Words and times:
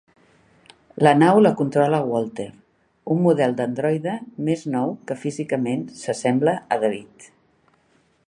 La 1.07 1.11
nau 1.17 1.41
la 1.41 1.51
controla 1.59 1.99
Walter, 2.13 2.47
un 3.15 3.21
model 3.25 3.53
d'androide 3.59 4.15
més 4.49 4.65
nou 4.77 4.97
que 5.11 5.21
físicament 5.27 5.83
s'assembla 6.03 6.57
a 6.77 6.81
David. 6.87 7.29